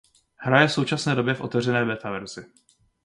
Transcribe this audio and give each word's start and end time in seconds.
Hra 0.37 0.61
je 0.61 0.67
v 0.67 0.71
současné 0.73 1.15
době 1.15 1.33
v 1.33 1.41
otevřené 1.41 1.85
beta 1.85 2.11
verzi. 2.11 2.45